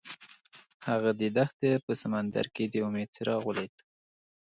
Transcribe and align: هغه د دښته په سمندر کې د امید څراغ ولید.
هغه 0.87 1.11
د 1.19 1.21
دښته 1.37 1.69
په 1.85 1.91
سمندر 2.01 2.45
کې 2.55 2.63
د 2.67 2.75
امید 2.87 3.09
څراغ 3.15 3.41
ولید. 3.45 3.73